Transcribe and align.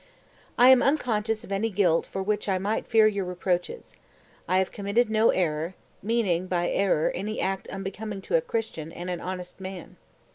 234. 0.57 0.65
"I 0.65 0.69
am 0.69 0.81
unconscious 0.81 1.43
of 1.43 1.51
any 1.51 1.69
guilt 1.69 2.07
for 2.07 2.23
which 2.23 2.49
I 2.49 2.57
might 2.57 2.87
fear 2.87 3.05
your 3.05 3.23
reproaches. 3.23 3.97
I 4.47 4.57
have 4.57 4.71
committed 4.71 5.11
no 5.11 5.29
error 5.29 5.75
(meaning 6.01 6.47
by 6.47 6.71
error 6.71 7.11
any 7.13 7.39
act 7.39 7.67
unbecoming 7.67 8.21
to 8.21 8.35
a 8.35 8.41
Christian 8.41 8.91
and 8.91 9.11
an 9.11 9.21
honest 9.21 9.59
man). 9.61 9.97